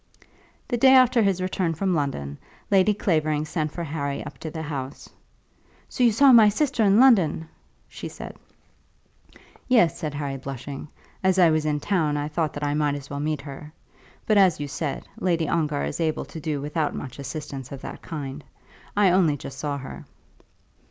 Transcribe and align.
The 0.67 0.77
day 0.77 0.95
after 0.95 1.21
his 1.21 1.43
return 1.43 1.75
from 1.75 1.93
London 1.93 2.39
Lady 2.71 2.91
Clavering 2.91 3.45
sent 3.45 3.71
for 3.71 3.83
Harry 3.83 4.23
up 4.25 4.39
to 4.39 4.49
the 4.49 4.63
house. 4.63 5.07
"So 5.89 6.03
you 6.03 6.11
saw 6.11 6.31
my 6.31 6.49
sister 6.49 6.83
in 6.83 6.99
London?" 6.99 7.47
she 7.87 8.07
said. 8.09 8.35
"Yes," 9.67 9.99
said 9.99 10.15
Harry 10.15 10.37
blushing; 10.37 10.87
"as 11.23 11.37
I 11.37 11.51
was 11.51 11.67
in 11.67 11.79
town, 11.81 12.17
I 12.17 12.29
thought 12.29 12.53
that 12.53 12.63
I 12.63 12.73
might 12.73 12.95
as 12.95 13.11
well 13.11 13.19
meet 13.19 13.41
her. 13.41 13.71
But, 14.25 14.39
as 14.39 14.59
you 14.59 14.67
said, 14.67 15.07
Lady 15.19 15.47
Ongar 15.47 15.85
is 15.85 15.99
able 15.99 16.25
to 16.25 16.39
do 16.39 16.61
without 16.61 16.95
much 16.95 17.19
assistance 17.19 17.71
of 17.71 17.81
that 17.81 18.01
kind. 18.01 18.43
I 18.97 19.11
only 19.11 19.37
just 19.37 19.59
saw 19.59 19.77
her." 19.77 20.07